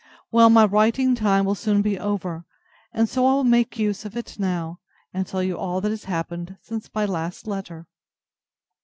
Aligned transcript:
Well, 0.31 0.49
my 0.49 0.65
writing 0.65 1.13
time 1.13 1.45
will 1.45 1.53
soon 1.53 1.83
be 1.83 1.99
over, 1.99 2.43
and 2.91 3.07
so 3.07 3.23
I 3.27 3.33
will 3.33 3.43
make 3.43 3.77
use 3.77 4.03
of 4.03 4.17
it 4.17 4.39
now, 4.39 4.79
and 5.13 5.27
tell 5.27 5.43
you 5.43 5.59
all 5.59 5.79
that 5.79 5.91
has 5.91 6.05
happened 6.05 6.57
since 6.59 6.89
my 6.95 7.05
last 7.05 7.45
letter. 7.45 7.85